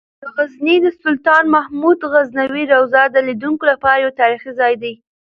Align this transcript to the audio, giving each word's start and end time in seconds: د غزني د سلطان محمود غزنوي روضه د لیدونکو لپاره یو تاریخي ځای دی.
د 0.21 0.23
غزني 0.35 0.75
د 0.85 0.87
سلطان 1.03 1.43
محمود 1.55 1.99
غزنوي 2.13 2.63
روضه 2.73 3.01
د 3.09 3.17
لیدونکو 3.27 3.63
لپاره 3.71 4.01
یو 4.03 4.17
تاریخي 4.21 4.51
ځای 4.59 4.73
دی. 4.83 4.93